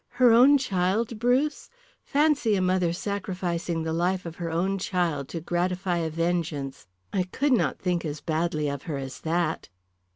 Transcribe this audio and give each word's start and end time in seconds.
Her 0.17 0.33
own 0.33 0.57
child, 0.57 1.19
Bruce? 1.19 1.69
Fancy 2.03 2.55
a 2.55 2.61
mother 2.61 2.91
sacrificing 2.91 3.83
the 3.83 3.93
life 3.93 4.25
of 4.25 4.37
her 4.37 4.49
own 4.49 4.79
child 4.79 5.27
to 5.29 5.39
gratify 5.41 5.97
a 5.97 6.09
vengeance! 6.09 6.87
I 7.13 7.21
could 7.25 7.53
not 7.53 7.77
think 7.77 8.03
as 8.03 8.19
badly 8.19 8.67
of 8.67 8.81
her 8.89 8.97
as 8.97 9.19
that." 9.19 9.69